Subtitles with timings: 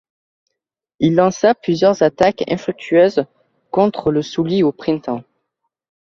[0.97, 3.23] Il lança plusieurs attaques infructueuses
[3.69, 5.21] contre le Souli au printemps.